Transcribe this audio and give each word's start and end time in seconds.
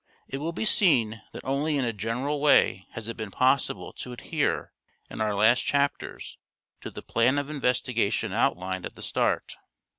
It 0.27 0.39
will 0.39 0.51
be 0.51 0.65
seen 0.65 1.21
that 1.31 1.45
only 1.45 1.77
in 1.77 1.85
a 1.85 1.93
general 1.93 2.41
way 2.41 2.87
has 2.93 3.07
it 3.07 3.15
been 3.15 3.29
possible 3.29 3.93
to 3.93 4.13
adhere, 4.13 4.73
in 5.11 5.21
our 5.21 5.35
last 5.35 5.59
chapters, 5.59 6.39
to 6.79 6.89
the 6.89 7.03
plan 7.03 7.37
of 7.37 7.51
investigation 7.51 8.33
outlined 8.33 8.87
at 8.87 8.95
the 8.95 9.03
start. 9.03 9.57